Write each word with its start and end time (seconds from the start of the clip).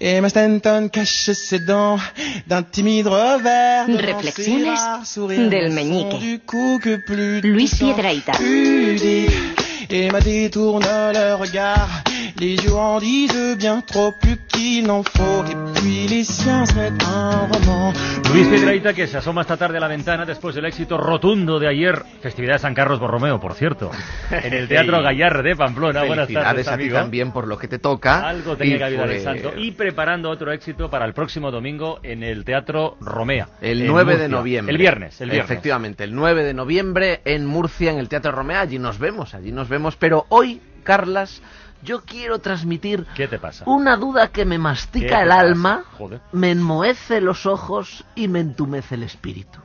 Emma 0.00 0.30
Stanton 0.30 0.88
cache 0.88 1.32
ses 1.32 1.58
dents 1.58 1.98
d'un 2.46 2.62
timide 2.62 3.06
revers. 3.06 3.86
Reflexiones 3.86 5.50
del 5.50 5.72
meñique. 5.72 6.18
Du 6.18 6.38
coup 6.38 6.78
que 6.82 6.96
plus 6.96 7.42
Luis. 7.42 7.70
Pudique. 8.38 9.30
Emma 9.90 10.20
détourne 10.22 10.86
le 11.12 11.34
regard. 11.34 12.02
Les 12.40 12.54
yeux 12.54 12.74
en 12.74 13.00
disent 13.00 13.56
bien 13.58 13.80
trop 13.80 14.12
plus 14.12 14.36
qu'il 14.46 14.86
n'en 14.86 15.02
faut. 15.02 15.44
Et 15.50 15.80
puis 15.80 16.06
les 16.06 16.22
siens 16.22 16.64
se 16.66 16.74
mettent 16.76 17.02
un 17.02 17.48
roman. 17.50 17.92
Luis 18.32 18.46
Piedrahita 18.46 18.92
que 18.92 19.08
se 19.08 19.16
asoma 19.16 19.40
esta 19.40 19.56
tarde 19.56 19.78
a 19.78 19.80
la 19.80 19.88
ventana 19.88 20.24
después 20.24 20.54
del 20.54 20.64
éxito 20.66 20.98
rotundo 20.98 21.58
de 21.58 21.66
ayer, 21.66 22.00
festividad 22.22 22.54
de 22.54 22.58
San 22.60 22.74
Carlos 22.74 23.00
Borromeo, 23.00 23.40
por 23.40 23.54
cierto, 23.54 23.90
en 24.30 24.52
el 24.52 24.68
Teatro. 24.68 25.02
Gallar 25.02 25.42
de 25.42 25.56
Pamplona. 25.56 26.04
Buenas 26.04 26.28
tardes, 26.28 26.68
a 26.68 26.78
ti 26.78 26.88
también 26.90 27.32
por 27.32 27.48
lo 27.48 27.58
que 27.58 27.66
te 27.66 27.80
toca. 27.80 28.28
Algo 28.28 28.56
tenía 28.56 28.76
Y 28.76 28.78
que 28.78 28.86
el 28.86 28.96
fue 28.96 29.20
santo. 29.20 29.52
Y 29.56 29.72
preparando 29.72 30.30
otro 30.30 30.52
éxito 30.52 30.88
para 30.88 31.06
el 31.06 31.14
próximo 31.14 31.50
domingo 31.50 31.98
en 32.04 32.22
el 32.22 32.44
Teatro 32.44 32.98
Romea. 33.00 33.48
El 33.60 33.80
en 33.80 33.88
9 33.88 34.16
de 34.16 34.28
noviembre. 34.28 34.72
El 34.72 34.78
viernes, 34.78 35.20
el 35.20 35.30
viernes. 35.30 35.50
Efectivamente, 35.50 36.04
el 36.04 36.14
9 36.14 36.44
de 36.44 36.54
noviembre 36.54 37.20
en 37.24 37.46
Murcia, 37.46 37.90
en 37.90 37.98
el 37.98 38.08
Teatro 38.08 38.30
Romea. 38.30 38.60
Allí 38.60 38.78
nos 38.78 39.00
vemos, 39.00 39.34
allí 39.34 39.50
nos 39.50 39.68
vemos. 39.68 39.96
Pero 39.96 40.26
hoy, 40.28 40.60
Carlas, 40.84 41.42
yo 41.82 42.02
quiero 42.04 42.38
transmitir 42.40 43.06
¿Qué 43.14 43.28
te 43.28 43.38
pasa? 43.38 43.64
una 43.66 43.96
duda 43.96 44.28
que 44.28 44.44
me 44.44 44.56
¿Qué 44.56 44.58
mastica 44.58 45.22
el 45.22 45.32
alma, 45.32 45.84
me 46.32 46.50
enmohece 46.50 47.20
los 47.20 47.46
ojos 47.46 48.04
y 48.14 48.28
me 48.28 48.40
entumece 48.40 48.94
el 48.96 49.02
espíritu. 49.02 49.58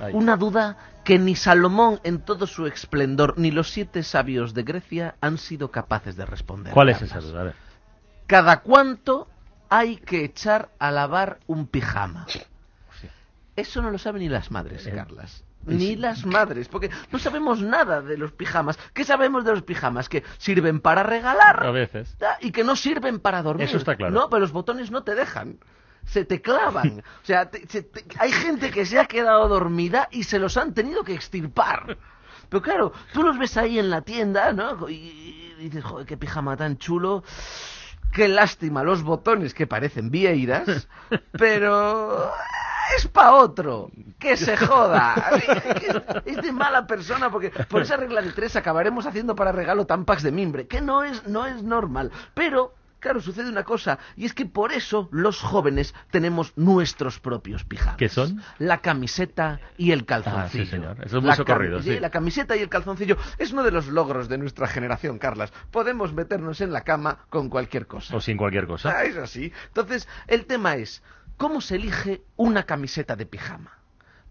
Ay. 0.00 0.12
Una 0.14 0.36
duda 0.36 0.76
que 1.04 1.18
ni 1.18 1.36
Salomón 1.36 2.00
en 2.02 2.20
todo 2.20 2.46
su 2.46 2.66
esplendor, 2.66 3.34
ni 3.38 3.50
los 3.50 3.70
siete 3.70 4.02
sabios 4.02 4.54
de 4.54 4.62
Grecia 4.64 5.14
han 5.20 5.38
sido 5.38 5.70
capaces 5.70 6.16
de 6.16 6.26
responder. 6.26 6.72
¿Cuál 6.72 6.88
es 6.90 7.00
esa 7.02 7.20
duda? 7.20 7.40
A 7.40 7.44
ver. 7.44 7.54
¿Cada 8.26 8.60
cuánto 8.60 9.28
hay 9.68 9.96
que 9.96 10.24
echar 10.24 10.70
a 10.78 10.90
lavar 10.90 11.38
un 11.46 11.66
pijama? 11.66 12.26
Eso 13.54 13.80
no 13.80 13.90
lo 13.90 13.98
saben 13.98 14.20
ni 14.22 14.28
las 14.28 14.50
madres, 14.50 14.86
Eh, 14.86 14.92
Carlas. 14.92 15.42
Ni 15.66 15.96
las 15.96 16.24
madres, 16.24 16.68
porque 16.68 16.90
no 17.10 17.18
sabemos 17.18 17.60
nada 17.60 18.00
de 18.02 18.16
los 18.16 18.32
pijamas. 18.32 18.78
¿Qué 18.94 19.04
sabemos 19.04 19.44
de 19.44 19.52
los 19.52 19.62
pijamas? 19.62 20.08
Que 20.08 20.22
sirven 20.38 20.80
para 20.80 21.02
regalar 21.02 21.66
A 21.66 21.70
veces. 21.70 22.16
y 22.40 22.52
que 22.52 22.64
no 22.64 22.76
sirven 22.76 23.18
para 23.20 23.42
dormir. 23.42 23.66
Eso 23.68 23.76
está 23.78 23.96
claro. 23.96 24.14
No, 24.14 24.30
pero 24.30 24.40
los 24.40 24.52
botones 24.52 24.90
no 24.90 25.02
te 25.02 25.14
dejan. 25.14 25.58
Se 26.04 26.24
te 26.24 26.40
clavan. 26.40 27.02
o 27.22 27.26
sea, 27.26 27.50
te- 27.50 27.66
se 27.66 27.82
te- 27.82 28.04
hay 28.20 28.30
gente 28.30 28.70
que 28.70 28.86
se 28.86 28.98
ha 28.98 29.06
quedado 29.06 29.48
dormida 29.48 30.08
y 30.12 30.22
se 30.22 30.38
los 30.38 30.56
han 30.56 30.72
tenido 30.72 31.02
que 31.02 31.14
extirpar. 31.14 31.98
Pero 32.48 32.62
claro, 32.62 32.92
tú 33.12 33.24
los 33.24 33.36
ves 33.38 33.56
ahí 33.56 33.78
en 33.80 33.90
la 33.90 34.02
tienda, 34.02 34.52
¿no? 34.52 34.88
Y, 34.88 34.94
y 34.94 35.54
dices, 35.64 35.82
joder, 35.82 36.06
qué 36.06 36.16
pijama 36.16 36.56
tan 36.56 36.78
chulo. 36.78 37.24
Qué 38.12 38.28
lástima 38.28 38.84
los 38.84 39.02
botones 39.02 39.52
que 39.52 39.66
parecen 39.66 40.10
vieiras, 40.10 40.88
pero 41.32 42.30
es 42.96 43.08
pa' 43.08 43.34
otro. 43.34 43.90
Que 44.18 44.36
se 44.36 44.56
joda. 44.66 45.14
Es 46.24 46.36
de 46.36 46.52
mala 46.52 46.86
persona 46.86 47.30
porque 47.30 47.50
por 47.68 47.82
esa 47.82 47.96
regla 47.96 48.22
de 48.22 48.32
tres 48.32 48.56
acabaremos 48.56 49.06
haciendo 49.06 49.34
para 49.34 49.52
regalo 49.52 49.86
tampax 49.86 50.22
de 50.22 50.32
mimbre, 50.32 50.66
que 50.66 50.80
no 50.80 51.04
es, 51.04 51.26
no 51.26 51.46
es 51.46 51.62
normal. 51.62 52.10
Pero, 52.34 52.74
claro, 53.00 53.20
sucede 53.20 53.48
una 53.48 53.64
cosa, 53.64 53.98
y 54.16 54.24
es 54.24 54.34
que 54.34 54.46
por 54.46 54.72
eso 54.72 55.08
los 55.12 55.40
jóvenes 55.40 55.94
tenemos 56.10 56.52
nuestros 56.56 57.20
propios 57.20 57.64
pijamas. 57.64 57.96
¿Qué 57.96 58.08
son? 58.08 58.42
La 58.58 58.78
camiseta 58.78 59.60
y 59.76 59.92
el 59.92 60.04
calzoncillo. 60.04 60.44
Ah, 60.44 60.48
sí, 60.48 60.66
señor. 60.66 60.96
Eso 61.04 61.16
es 61.18 61.22
muy 61.22 61.30
La 61.30 61.36
socorrido, 61.36 61.82
sí. 61.82 61.98
La 62.00 62.10
camiseta 62.10 62.56
y 62.56 62.60
el 62.60 62.68
calzoncillo 62.68 63.16
es 63.38 63.52
uno 63.52 63.62
de 63.62 63.70
los 63.70 63.88
logros 63.88 64.28
de 64.28 64.38
nuestra 64.38 64.66
generación, 64.66 65.18
Carlas. 65.18 65.52
Podemos 65.70 66.12
meternos 66.12 66.60
en 66.60 66.72
la 66.72 66.82
cama 66.82 67.18
con 67.30 67.48
cualquier 67.48 67.86
cosa. 67.86 68.16
O 68.16 68.20
sin 68.20 68.36
cualquier 68.36 68.66
cosa. 68.66 68.90
Ah, 68.96 69.04
es 69.04 69.16
así. 69.16 69.52
Entonces, 69.68 70.08
el 70.26 70.46
tema 70.46 70.76
es, 70.76 71.02
¿cómo 71.36 71.60
se 71.60 71.76
elige 71.76 72.22
una 72.36 72.64
camiseta 72.64 73.16
de 73.16 73.26
pijama? 73.26 73.78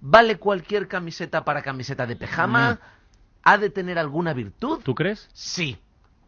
¿Vale 0.02 0.38
cualquier 0.38 0.88
camiseta 0.88 1.44
para 1.46 1.62
camiseta 1.62 2.06
de 2.06 2.16
pijama? 2.16 2.74
Mm. 2.74 2.78
¿Ha 3.44 3.58
de 3.58 3.70
tener 3.70 4.00
alguna 4.00 4.34
virtud? 4.34 4.82
¿Tú 4.84 4.96
crees? 4.96 5.30
Sí. 5.34 5.80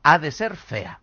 Ha 0.04 0.20
de 0.20 0.32
ser 0.32 0.56
fea. 0.56 1.00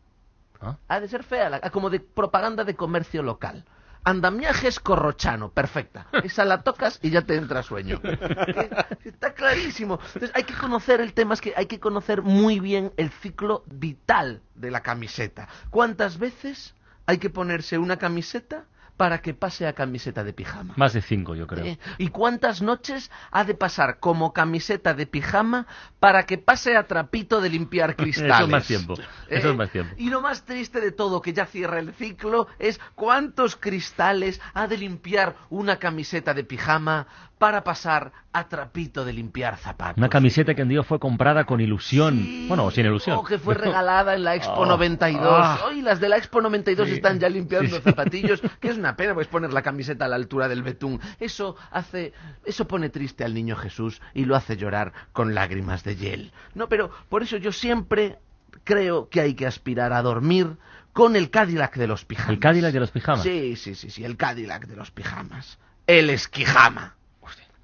Ah. 0.61 0.77
Ha 0.89 1.01
de 1.01 1.09
ser 1.09 1.25
fea, 1.25 1.61
como 1.71 1.91
de 1.91 2.01
propaganda 2.01 2.65
de 2.65 2.75
comercio 2.75 3.23
local. 3.23 3.65
Andamiajes 4.05 4.81
corrochano, 4.81 5.51
perfecta. 5.51 6.07
Esa 6.23 6.45
la 6.45 6.63
tocas 6.63 6.99
y 7.03 7.11
ya 7.11 7.23
te 7.23 7.37
entra 7.37 7.63
sueño. 7.63 8.01
Está 9.05 9.33
clarísimo. 9.33 9.99
Entonces 10.07 10.31
hay 10.35 10.45
que 10.45 10.55
conocer 10.55 11.01
el 11.01 11.15
tema, 11.15 11.35
es 11.35 11.41
que 11.41 11.55
hay 11.57 11.67
que 11.67 11.81
conocer 11.81 12.21
muy 12.21 12.61
bien 12.61 12.93
el 12.99 13.11
ciclo 13.11 13.65
vital 13.67 14.43
de 14.55 14.71
la 14.71 14.83
camiseta. 14.83 15.49
¿Cuántas 15.71 16.19
veces 16.19 16.75
hay 17.07 17.19
que 17.19 17.31
ponerse 17.31 17.79
una 17.79 17.97
camiseta 17.97 18.67
para 18.97 19.19
que 19.23 19.35
pase 19.35 19.67
a 19.67 19.73
camiseta 19.73 20.23
de 20.25 20.33
pijama? 20.33 20.75
Más 20.77 20.93
de 20.93 21.03
cinco, 21.03 21.35
yo 21.35 21.47
creo. 21.47 21.65
Eh, 21.65 21.79
¿Y 21.99 22.09
cuántas 22.09 22.63
noches 22.63 23.11
ha 23.31 23.45
de 23.45 23.55
pasar 23.55 23.99
como 23.99 24.33
camiseta 24.33 24.95
de 24.95 25.07
pijama 25.07 25.67
para 25.99 26.25
que 26.27 26.39
pase 26.39 26.77
a 26.77 26.87
trapito 26.87 27.41
de 27.41 27.49
limpiar 27.49 27.97
cristales? 27.97 28.35
Eso 28.39 28.45
es 28.45 28.51
más 28.51 28.67
tiempo, 28.67 28.95
eso 29.29 29.51
es 29.51 29.57
más 29.57 29.71
tiempo. 29.71 29.95
Y 29.99 30.11
lo 30.11 30.21
más 30.21 30.45
triste 30.45 30.81
de 30.81 30.93
todo, 30.93 31.21
que 31.23 31.33
ya 31.33 31.47
cierra 31.47 31.79
el 31.81 31.93
ciclo, 31.95 32.47
es 32.59 32.81
cuántos 32.95 33.57
cristales 33.57 34.41
ha 34.55 34.67
de 34.69 34.79
limpiar 34.79 35.35
una 35.51 35.77
camiseta 35.79 36.35
de 36.35 36.45
pijama 36.45 37.07
para 37.39 37.65
pasar 37.65 38.13
a 38.33 38.49
trapito 38.49 39.05
de 39.05 39.13
limpiar 39.13 39.57
zapatos. 39.59 39.99
Una 39.99 40.09
camiseta 40.09 40.55
que 40.55 40.63
un 40.63 40.69
día 40.69 40.83
fue 40.83 40.99
comprada 40.99 41.45
con 41.45 41.61
ilusión. 41.61 42.15
Sí, 42.17 42.47
Bueno, 42.49 42.71
sin 42.71 42.87
ilusión. 42.87 43.19
O 43.19 43.25
que 43.25 43.39
fue 43.39 43.55
regalada 43.67 44.15
en 44.15 44.25
la 44.25 44.35
Expo 44.37 44.65
Ah, 44.65 44.69
92. 44.69 45.29
ah. 45.31 45.59
Hoy 45.67 45.83
las 45.83 46.01
de 46.01 46.09
la 46.09 46.17
Expo 46.17 46.41
92 46.41 46.89
Sí, 46.89 46.95
están 46.95 47.19
ya 47.19 47.29
limpiando 47.29 47.69
sí, 47.71 47.75
sí. 47.77 47.83
zapatillos, 47.83 48.41
que 48.61 48.69
es 48.69 48.79
una 48.85 48.97
pena, 48.97 49.15
pues 49.15 49.29
poner 49.29 49.53
la 49.53 49.63
camiseta 49.63 50.05
a 50.05 50.09
la 50.09 50.17
altura 50.17 50.47
del 50.47 50.63
betún. 50.63 51.01
Eso 51.19 51.57
hace, 51.71 52.13
eso 52.45 52.69
pone 52.69 52.91
triste 52.91 53.25
al 53.25 53.33
niño 53.33 53.57
Jesús 53.57 54.03
y 54.13 54.27
lo 54.27 54.37
hace 54.37 54.57
llorar 54.57 54.93
con 55.13 55.35
lágrimas 55.35 55.85
de 55.85 55.97
hiel. 55.97 56.33
No, 56.55 56.69
pero 56.69 56.91
por 57.09 57.23
eso 57.23 57.39
yo 57.39 57.51
siempre 57.51 58.19
creo 58.65 59.09
que 59.09 59.21
hay 59.21 59.35
que 59.35 59.47
aspirar 59.47 59.93
a 59.93 60.03
dormir 60.03 60.59
con 60.93 61.17
el 61.17 61.31
Cadillac 61.31 61.77
de 61.77 61.87
los 61.87 62.05
pijamas. 62.05 62.31
¿El 62.31 62.39
Cadillac 62.39 62.73
de 62.73 62.81
los 62.81 62.91
pijamas? 62.91 63.23
Sí, 63.23 63.57
sí, 63.57 63.75
sí, 63.75 63.91
sí, 63.91 64.05
el 64.05 64.17
Cadillac 64.17 64.67
de 64.67 64.77
los 64.77 64.91
pijamas. 64.91 65.59
El 65.87 66.11
esquijama. 66.11 66.95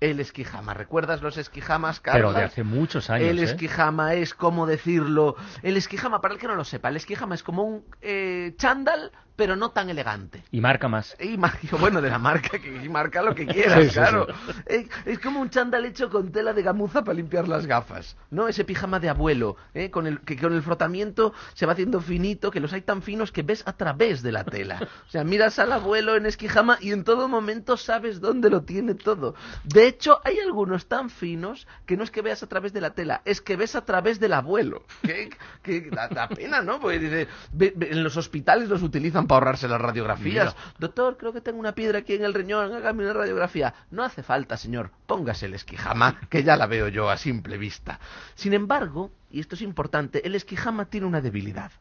El 0.00 0.18
esquijama. 0.20 0.72
¿Recuerdas 0.74 1.20
los 1.20 1.36
esquijamas, 1.36 2.00
Carlos? 2.00 2.32
Pero 2.32 2.38
de 2.40 2.44
hace 2.46 2.62
muchos 2.64 3.10
años, 3.10 3.28
El 3.28 3.38
¿eh? 3.38 3.44
esquijama 3.44 4.14
es, 4.14 4.34
¿cómo 4.34 4.66
decirlo? 4.66 5.36
El 5.62 5.76
esquijama, 5.76 6.20
para 6.20 6.34
el 6.34 6.40
que 6.40 6.46
no 6.46 6.54
lo 6.54 6.64
sepa, 6.64 6.88
el 6.88 6.96
esquijama 6.96 7.34
es 7.34 7.42
como 7.42 7.64
un 7.64 7.84
eh, 8.00 8.54
chándal, 8.56 9.12
pero 9.36 9.56
no 9.56 9.70
tan 9.70 9.88
elegante. 9.88 10.44
Y 10.50 10.60
marca 10.60 10.86
más. 10.88 11.16
Y 11.18 11.36
bueno, 11.80 12.02
de 12.02 12.10
la 12.10 12.18
marca, 12.18 12.58
que 12.58 12.88
marca 12.90 13.22
lo 13.22 13.34
que 13.34 13.46
quieras, 13.46 13.84
Sí, 13.86 13.90
claro. 13.90 14.26
sí. 14.68 14.88
Es 15.06 15.18
como 15.18 15.40
un 15.40 15.48
chándal 15.48 15.84
hecho 15.86 16.10
con 16.10 16.30
tela 16.30 16.52
de 16.52 16.62
gamuza 16.62 17.02
para 17.02 17.14
limpiar 17.14 17.48
las 17.48 17.66
gafas, 17.66 18.16
¿no? 18.30 18.48
Ese 18.48 18.64
pijama 18.64 19.00
de 19.00 19.08
abuelo, 19.08 19.56
¿eh? 19.74 19.90
con 19.90 20.06
el, 20.06 20.20
que 20.20 20.36
con 20.36 20.52
el 20.52 20.62
frotamiento 20.62 21.32
se 21.54 21.64
va 21.66 21.72
haciendo 21.72 22.00
finito, 22.00 22.50
que 22.50 22.60
los 22.60 22.72
hay 22.72 22.82
tan 22.82 23.02
finos 23.02 23.32
que 23.32 23.42
ves 23.42 23.62
a 23.66 23.72
través 23.74 24.22
de 24.22 24.32
la 24.32 24.44
tela. 24.44 24.88
O 25.06 25.10
sea, 25.10 25.24
miras 25.24 25.58
al 25.58 25.72
abuelo 25.72 26.16
en 26.16 26.26
esquijama 26.26 26.78
y 26.80 26.92
en 26.92 27.04
todo 27.04 27.28
momento 27.28 27.76
sabes 27.78 28.20
dónde 28.20 28.50
lo 28.50 28.62
tiene 28.62 28.94
todo. 28.94 29.34
De 29.64 29.89
hecho, 29.90 30.20
hay 30.24 30.38
algunos 30.40 30.86
tan 30.86 31.10
finos 31.10 31.66
que 31.86 31.96
no 31.96 32.02
es 32.04 32.10
que 32.10 32.22
veas 32.22 32.42
a 32.42 32.46
través 32.48 32.72
de 32.72 32.80
la 32.80 32.94
tela, 32.94 33.22
es 33.24 33.40
que 33.40 33.56
ves 33.56 33.76
a 33.76 33.84
través 33.84 34.18
del 34.18 34.32
abuelo. 34.32 34.84
Que, 35.02 35.30
que 35.62 35.90
da, 35.90 36.08
da 36.08 36.28
pena, 36.28 36.62
¿no? 36.62 36.80
Porque 36.80 36.98
dice, 36.98 37.28
ve- 37.52 37.72
ve- 37.76 37.90
en 37.90 38.02
los 38.02 38.16
hospitales 38.16 38.68
los 38.68 38.82
utilizan 38.82 39.26
para 39.26 39.36
ahorrarse 39.40 39.68
las 39.68 39.80
radiografías. 39.80 40.54
Mira. 40.56 40.74
Doctor, 40.78 41.16
creo 41.18 41.32
que 41.32 41.40
tengo 41.40 41.58
una 41.58 41.74
piedra 41.74 41.98
aquí 41.98 42.14
en 42.14 42.24
el 42.24 42.32
riñón, 42.34 42.72
hágame 42.72 43.04
una 43.04 43.12
radiografía. 43.12 43.74
No 43.90 44.02
hace 44.02 44.22
falta, 44.22 44.56
señor, 44.56 44.90
póngase 45.06 45.46
el 45.46 45.54
esquijama, 45.54 46.18
que 46.30 46.42
ya 46.42 46.56
la 46.56 46.66
veo 46.66 46.88
yo 46.88 47.10
a 47.10 47.16
simple 47.18 47.58
vista. 47.58 48.00
Sin 48.34 48.54
embargo, 48.54 49.10
y 49.30 49.40
esto 49.40 49.54
es 49.54 49.62
importante, 49.62 50.26
el 50.26 50.34
esquijama 50.34 50.86
tiene 50.86 51.06
una 51.06 51.20
debilidad. 51.20 51.72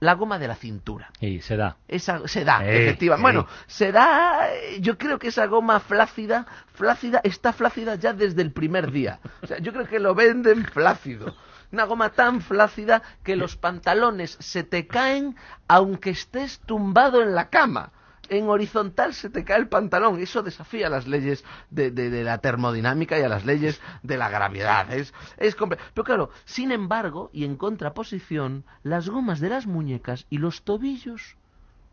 La 0.00 0.14
goma 0.14 0.38
de 0.38 0.48
la 0.48 0.54
cintura. 0.56 1.10
Y 1.20 1.40
se 1.42 1.56
da. 1.56 1.76
Esa 1.86 2.26
se 2.26 2.44
da, 2.44 2.64
Eh, 2.66 2.84
efectiva. 2.86 3.16
eh. 3.16 3.20
Bueno, 3.20 3.46
se 3.66 3.92
da. 3.92 4.48
Yo 4.80 4.96
creo 4.98 5.18
que 5.18 5.28
esa 5.28 5.46
goma 5.46 5.78
flácida, 5.80 6.46
flácida, 6.72 7.20
está 7.22 7.52
flácida 7.52 7.94
ya 7.96 8.12
desde 8.14 8.40
el 8.42 8.50
primer 8.52 8.90
día. 8.90 9.20
O 9.42 9.46
sea, 9.46 9.58
yo 9.58 9.72
creo 9.72 9.86
que 9.86 10.00
lo 10.00 10.14
venden 10.14 10.64
flácido. 10.64 11.34
Una 11.72 11.84
goma 11.84 12.08
tan 12.10 12.40
flácida 12.40 13.02
que 13.22 13.36
los 13.36 13.56
pantalones 13.56 14.36
se 14.40 14.64
te 14.64 14.86
caen 14.88 15.36
aunque 15.68 16.10
estés 16.10 16.58
tumbado 16.60 17.22
en 17.22 17.34
la 17.34 17.48
cama. 17.48 17.92
En 18.30 18.48
horizontal 18.48 19.12
se 19.12 19.28
te 19.28 19.44
cae 19.44 19.58
el 19.58 19.68
pantalón. 19.68 20.20
Eso 20.20 20.42
desafía 20.42 20.88
las 20.88 21.06
leyes 21.06 21.44
de, 21.70 21.90
la 22.24 22.38
termodinámica 22.38 23.18
y 23.18 23.22
a 23.22 23.28
las 23.28 23.44
leyes 23.44 23.80
de 24.02 24.16
la 24.16 24.28
gravedad. 24.28 24.92
Es, 24.92 25.12
es 25.36 25.56
Pero 25.56 26.04
claro, 26.04 26.30
sin 26.44 26.70
embargo, 26.72 27.30
y 27.32 27.44
en 27.44 27.56
contraposición, 27.56 28.64
las 28.82 29.08
gomas 29.08 29.40
de 29.40 29.50
las 29.50 29.66
muñecas 29.66 30.26
y 30.30 30.38
los 30.38 30.62
tobillos 30.62 31.36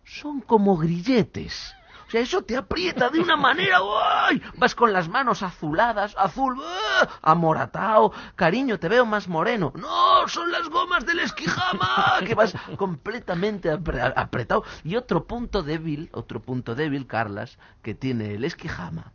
son 0.06 0.40
como 0.40 0.78
grilletes. 0.78 1.77
O 2.08 2.10
sea, 2.10 2.22
eso 2.22 2.42
te 2.42 2.56
aprieta 2.56 3.10
de 3.10 3.20
una 3.20 3.36
manera, 3.36 3.80
¡ay! 4.28 4.42
Vas 4.56 4.74
con 4.76 4.94
las 4.94 5.10
manos 5.10 5.44
azuladas, 5.44 6.16
azul, 6.18 6.56
¡ah! 6.64 7.08
amoratao, 7.22 8.14
cariño, 8.36 8.80
te 8.80 8.88
veo 8.88 9.06
más 9.06 9.28
moreno. 9.28 9.74
No, 9.76 10.28
son 10.28 10.50
las 10.52 10.70
gomas 10.70 11.06
del 11.06 11.20
esquijama, 11.20 12.16
que 12.26 12.34
vas 12.34 12.54
completamente 12.78 13.72
apre- 13.74 14.14
apretado. 14.16 14.64
Y 14.86 14.96
otro 14.96 15.26
punto 15.26 15.64
débil, 15.64 16.10
otro 16.14 16.40
punto 16.42 16.76
débil, 16.76 17.08
Carlas, 17.08 17.58
que 17.82 17.94
tiene 17.94 18.36
el 18.36 18.46
esquijama, 18.46 19.12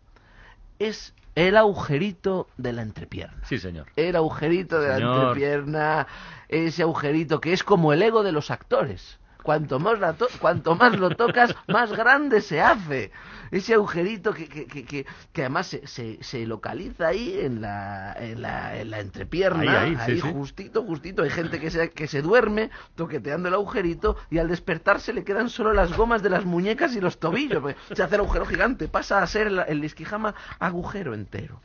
es 0.78 1.14
el 1.34 1.56
agujerito 1.56 2.46
de 2.58 2.74
la 2.74 2.82
entrepierna 2.82 3.42
Sí, 3.44 3.58
señor. 3.58 3.86
el 3.96 4.16
agujerito 4.16 4.80
de 4.80 4.88
la 4.88 4.96
entrepierna, 4.98 6.06
ese 6.48 6.82
agujerito 6.82 7.40
que 7.40 7.54
es 7.54 7.64
como 7.64 7.94
el 7.94 8.02
ego 8.02 8.22
de 8.22 8.32
los 8.32 8.50
actores. 8.50 9.18
Cuanto 9.42 9.78
más, 9.80 9.98
la 9.98 10.12
to- 10.12 10.28
cuanto 10.40 10.74
más 10.76 10.96
lo 10.98 11.10
tocas, 11.10 11.54
más 11.68 11.92
grande 11.92 12.40
se 12.40 12.60
hace. 12.60 13.10
Ese 13.50 13.74
agujerito 13.74 14.32
que, 14.32 14.48
que, 14.48 14.66
que, 14.66 14.84
que, 14.84 15.04
que 15.32 15.40
además 15.42 15.66
se, 15.66 15.86
se, 15.86 16.18
se 16.22 16.46
localiza 16.46 17.08
ahí 17.08 17.38
en 17.40 17.60
la, 17.60 18.14
en 18.18 18.40
la, 18.40 18.78
en 18.78 18.90
la 18.90 19.00
entrepierna, 19.00 19.82
Ahí, 19.82 19.96
ahí, 20.00 20.14
sí, 20.16 20.20
sí. 20.22 20.32
justito, 20.32 20.82
justito. 20.84 21.22
Hay 21.22 21.30
gente 21.30 21.60
que 21.60 21.70
se, 21.70 21.90
que 21.90 22.06
se 22.06 22.22
duerme 22.22 22.70
toqueteando 22.94 23.48
el 23.48 23.54
agujerito 23.54 24.16
y 24.30 24.38
al 24.38 24.48
despertarse 24.48 25.12
le 25.12 25.22
quedan 25.24 25.50
solo 25.50 25.72
las 25.74 25.94
gomas 25.96 26.22
de 26.22 26.30
las 26.30 26.44
muñecas 26.46 26.96
y 26.96 27.00
los 27.00 27.18
tobillos. 27.18 27.62
Se 27.94 28.02
hace 28.02 28.14
el 28.14 28.22
agujero 28.22 28.46
gigante, 28.46 28.88
pasa 28.88 29.22
a 29.22 29.26
ser 29.26 29.48
el, 29.48 29.58
el 29.68 29.84
esquijama 29.84 30.34
agujero 30.58 31.12
entero. 31.12 31.60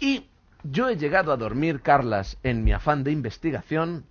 Y 0.00 0.26
yo 0.62 0.88
he 0.88 0.96
llegado 0.96 1.32
a 1.32 1.36
dormir, 1.36 1.80
Carlas, 1.80 2.36
en 2.44 2.62
mi 2.62 2.72
afán 2.72 3.02
de 3.02 3.10
investigación, 3.10 4.04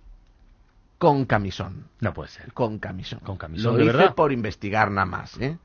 con 0.98 1.24
camisón. 1.24 1.84
No 2.00 2.12
puede 2.12 2.28
ser. 2.30 2.52
Con 2.52 2.78
camisón. 2.78 3.20
¿Con 3.20 3.36
camisón, 3.36 3.72
Lo 3.72 3.78
de 3.78 3.84
hice 3.84 3.96
verdad? 3.96 4.14
por 4.14 4.32
investigar 4.32 4.90
nada 4.90 5.06
más, 5.06 5.38
¿eh? 5.40 5.56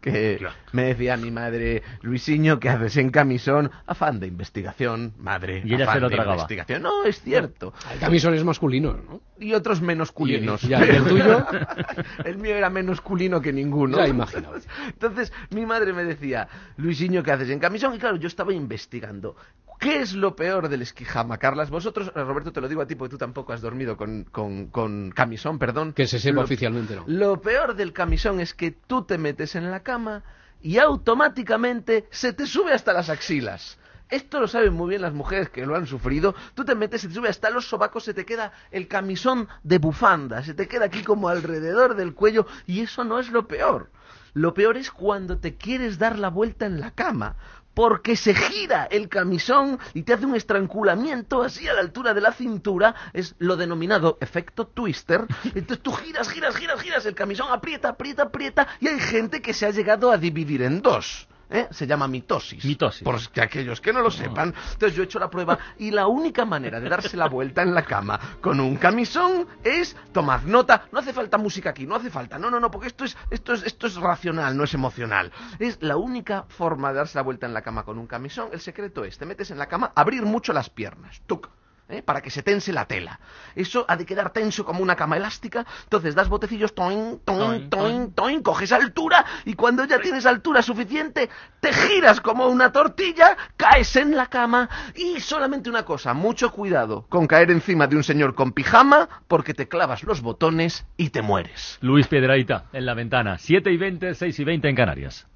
Que 0.00 0.36
Claro. 0.38 0.54
me 0.72 0.84
decía 0.84 1.18
mi 1.18 1.30
madre, 1.30 1.82
Luisinho, 2.00 2.58
¿qué 2.58 2.70
haces 2.70 2.96
en 2.96 3.10
camisón? 3.10 3.70
Afán 3.86 4.18
de 4.18 4.28
investigación, 4.28 5.12
madre. 5.18 5.60
Y 5.62 5.74
ella 5.74 5.84
afán 5.84 5.96
se 5.96 6.00
lo 6.00 6.08
de 6.08 6.14
tragaba. 6.14 6.36
investigación. 6.36 6.82
No, 6.82 7.04
es 7.04 7.20
cierto. 7.20 7.74
Hay 7.86 7.98
camisones 7.98 8.42
masculinos, 8.42 8.96
¿no? 9.04 9.20
Y 9.38 9.52
otros 9.52 9.82
menos 9.82 10.10
culinos. 10.10 10.64
Y- 10.64 10.68
ya, 10.68 10.78
¿y 10.86 10.88
el 10.88 11.04
tuyo? 11.04 11.46
el 12.24 12.38
mío 12.38 12.56
era 12.56 12.70
menos 12.70 13.02
culino 13.02 13.42
que 13.42 13.52
ninguno. 13.52 13.98
Ya 13.98 14.08
imaginaba. 14.08 14.56
Entonces, 14.86 15.34
mi 15.50 15.66
madre 15.66 15.92
me 15.92 16.02
decía, 16.04 16.48
Luisinho, 16.78 17.22
¿qué 17.22 17.32
haces 17.32 17.50
en 17.50 17.58
camisón? 17.58 17.94
Y 17.94 17.98
claro, 17.98 18.16
yo 18.16 18.26
estaba 18.28 18.54
investigando. 18.54 19.36
¿Qué 19.80 20.00
es 20.00 20.12
lo 20.12 20.36
peor 20.36 20.68
del 20.68 20.82
esquijama, 20.82 21.38
Carlas? 21.38 21.70
Vosotros, 21.70 22.12
eh, 22.14 22.22
Roberto, 22.22 22.52
te 22.52 22.60
lo 22.60 22.68
digo 22.68 22.82
a 22.82 22.86
ti 22.86 22.94
porque 22.94 23.10
tú 23.12 23.18
tampoco 23.18 23.52
has 23.54 23.62
dormido 23.62 23.96
con, 23.96 24.24
con, 24.24 24.66
con 24.66 25.10
camisón, 25.10 25.58
perdón. 25.58 25.94
Que 25.94 26.06
se 26.06 26.18
sepa 26.18 26.36
Lo- 26.36 26.42
oficialmente, 26.42 26.94
no. 26.96 27.04
Lo 27.06 27.40
peor 27.40 27.74
del 27.74 27.92
camisón 27.94 28.40
es 28.40 28.52
que 28.54 28.70
tú 28.72 29.04
te 29.04 29.16
metes 29.18 29.54
en 29.56 29.70
la 29.70 29.80
cama 29.80 30.22
y 30.60 30.76
automáticamente 30.78 32.06
se 32.10 32.32
te 32.32 32.46
sube 32.46 32.72
hasta 32.72 32.92
las 32.92 33.08
axilas. 33.08 33.78
Esto 34.10 34.40
lo 34.40 34.48
saben 34.48 34.72
muy 34.74 34.90
bien 34.90 35.02
las 35.02 35.12
mujeres 35.14 35.50
que 35.50 35.64
lo 35.64 35.76
han 35.76 35.86
sufrido. 35.86 36.34
Tú 36.54 36.64
te 36.64 36.74
metes, 36.74 37.00
se 37.02 37.08
te 37.08 37.14
sube 37.14 37.28
hasta 37.28 37.48
los 37.48 37.68
sobacos, 37.68 38.04
se 38.04 38.12
te 38.12 38.24
queda 38.26 38.52
el 38.72 38.88
camisón 38.88 39.48
de 39.62 39.78
bufanda, 39.78 40.42
se 40.42 40.52
te 40.52 40.66
queda 40.68 40.86
aquí 40.86 41.02
como 41.04 41.28
alrededor 41.28 41.94
del 41.94 42.12
cuello 42.14 42.46
y 42.66 42.80
eso 42.80 43.04
no 43.04 43.18
es 43.20 43.30
lo 43.30 43.46
peor. 43.46 43.90
Lo 44.32 44.52
peor 44.54 44.76
es 44.76 44.90
cuando 44.90 45.38
te 45.38 45.56
quieres 45.56 45.98
dar 45.98 46.18
la 46.18 46.28
vuelta 46.28 46.66
en 46.66 46.80
la 46.80 46.90
cama 46.92 47.36
porque 47.74 48.16
se 48.16 48.34
gira 48.34 48.84
el 48.84 49.08
camisón 49.08 49.78
y 49.94 50.02
te 50.02 50.14
hace 50.14 50.26
un 50.26 50.34
estrangulamiento 50.34 51.42
así 51.42 51.68
a 51.68 51.74
la 51.74 51.80
altura 51.80 52.14
de 52.14 52.20
la 52.20 52.32
cintura, 52.32 52.94
es 53.12 53.34
lo 53.38 53.56
denominado 53.56 54.18
efecto 54.20 54.66
twister. 54.66 55.26
Entonces 55.44 55.80
tú 55.80 55.92
giras, 55.92 56.28
giras, 56.28 56.56
giras, 56.56 56.80
giras, 56.80 57.06
el 57.06 57.14
camisón 57.14 57.48
aprieta, 57.50 57.90
aprieta, 57.90 58.24
aprieta 58.24 58.68
y 58.80 58.88
hay 58.88 59.00
gente 59.00 59.40
que 59.40 59.54
se 59.54 59.66
ha 59.66 59.70
llegado 59.70 60.10
a 60.10 60.18
dividir 60.18 60.62
en 60.62 60.82
dos. 60.82 61.28
¿Eh? 61.50 61.68
Se 61.70 61.86
llama 61.86 62.08
mitosis. 62.08 62.64
Mitosis. 62.64 63.02
Por 63.02 63.20
que 63.30 63.40
aquellos 63.40 63.80
que 63.80 63.92
no 63.92 64.00
lo 64.00 64.10
sepan. 64.10 64.54
Entonces 64.72 64.94
yo 64.94 65.02
he 65.02 65.06
hecho 65.06 65.18
la 65.18 65.28
prueba 65.30 65.58
y 65.78 65.90
la 65.90 66.06
única 66.06 66.44
manera 66.44 66.80
de 66.80 66.88
darse 66.88 67.16
la 67.16 67.28
vuelta 67.28 67.62
en 67.62 67.74
la 67.74 67.82
cama 67.82 68.18
con 68.40 68.60
un 68.60 68.76
camisón 68.76 69.46
es 69.64 69.96
tomad 70.12 70.42
nota. 70.42 70.84
No 70.92 70.98
hace 70.98 71.12
falta 71.12 71.38
música 71.38 71.70
aquí, 71.70 71.86
no 71.86 71.96
hace 71.96 72.10
falta. 72.10 72.38
No, 72.38 72.50
no, 72.50 72.60
no, 72.60 72.70
porque 72.70 72.88
esto 72.88 73.04
es, 73.04 73.16
esto 73.30 73.52
es, 73.52 73.64
esto 73.64 73.86
es 73.86 73.96
racional, 73.96 74.56
no 74.56 74.64
es 74.64 74.74
emocional. 74.74 75.32
Es 75.58 75.82
la 75.82 75.96
única 75.96 76.44
forma 76.48 76.90
de 76.90 76.98
darse 76.98 77.18
la 77.18 77.22
vuelta 77.22 77.46
en 77.46 77.54
la 77.54 77.62
cama 77.62 77.84
con 77.84 77.98
un 77.98 78.06
camisón. 78.06 78.48
El 78.52 78.60
secreto 78.60 79.04
es, 79.04 79.18
te 79.18 79.26
metes 79.26 79.50
en 79.50 79.58
la 79.58 79.66
cama, 79.66 79.92
abrir 79.94 80.22
mucho 80.24 80.52
las 80.52 80.70
piernas. 80.70 81.22
Tuc. 81.26 81.48
¿Eh? 81.90 82.02
para 82.02 82.20
que 82.20 82.30
se 82.30 82.42
tense 82.42 82.72
la 82.72 82.86
tela. 82.86 83.20
Eso 83.54 83.84
ha 83.88 83.96
de 83.96 84.06
quedar 84.06 84.32
tenso 84.32 84.64
como 84.64 84.82
una 84.82 84.96
cama 84.96 85.16
elástica. 85.16 85.66
Entonces 85.84 86.14
das 86.14 86.28
botecillos, 86.28 86.74
toin, 86.74 87.20
toin, 87.24 87.70
Toin, 87.70 88.12
toin, 88.12 88.42
coges 88.42 88.72
altura 88.72 89.24
y 89.44 89.54
cuando 89.54 89.84
ya 89.84 90.00
tienes 90.00 90.26
altura 90.26 90.62
suficiente, 90.62 91.28
te 91.60 91.72
giras 91.72 92.20
como 92.20 92.46
una 92.46 92.72
tortilla, 92.72 93.36
caes 93.56 93.96
en 93.96 94.16
la 94.16 94.26
cama 94.26 94.68
y 94.94 95.20
solamente 95.20 95.70
una 95.70 95.84
cosa, 95.84 96.14
mucho 96.14 96.52
cuidado 96.52 97.06
con 97.08 97.26
caer 97.26 97.50
encima 97.50 97.86
de 97.86 97.96
un 97.96 98.04
señor 98.04 98.34
con 98.34 98.52
pijama 98.52 99.08
porque 99.28 99.54
te 99.54 99.68
clavas 99.68 100.02
los 100.04 100.20
botones 100.20 100.86
y 100.96 101.10
te 101.10 101.22
mueres. 101.22 101.78
Luis 101.80 102.06
Piedraita, 102.08 102.66
en 102.72 102.86
la 102.86 102.94
ventana. 102.94 103.38
7 103.38 103.70
y 103.70 103.76
20, 103.76 104.14
6 104.14 104.38
y 104.38 104.44
20 104.44 104.68
en 104.68 104.76
Canarias. 104.76 105.29